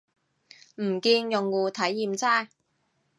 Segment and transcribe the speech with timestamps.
[0.77, 2.49] 唔見用戶體驗差